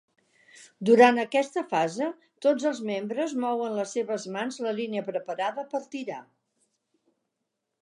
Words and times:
Durant 0.89 1.19
aquesta 1.23 1.61
fase 1.73 2.07
tots 2.45 2.65
els 2.71 2.81
membres 2.89 3.37
mouen 3.45 3.77
les 3.81 3.93
seves 3.99 4.27
mans 4.39 4.59
la 4.69 4.73
línia 4.81 5.07
preparada 5.13 5.69
per 5.75 5.85
tirar. 5.95 6.19